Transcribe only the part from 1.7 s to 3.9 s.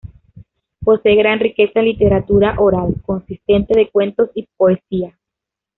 en literatura oral, consistente